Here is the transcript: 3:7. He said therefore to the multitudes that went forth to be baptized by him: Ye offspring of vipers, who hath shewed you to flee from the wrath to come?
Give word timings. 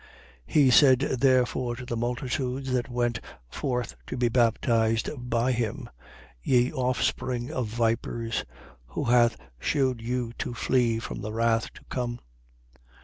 3:7. 0.47 0.51
He 0.55 0.69
said 0.71 0.99
therefore 1.19 1.75
to 1.75 1.85
the 1.85 1.95
multitudes 1.95 2.71
that 2.73 2.89
went 2.89 3.19
forth 3.51 3.95
to 4.07 4.17
be 4.17 4.29
baptized 4.29 5.11
by 5.15 5.51
him: 5.51 5.91
Ye 6.41 6.71
offspring 6.73 7.51
of 7.51 7.67
vipers, 7.67 8.43
who 8.87 9.03
hath 9.03 9.37
shewed 9.59 10.01
you 10.01 10.33
to 10.39 10.55
flee 10.55 10.97
from 10.97 11.21
the 11.21 11.31
wrath 11.31 11.71
to 11.73 11.83
come? 11.87 12.17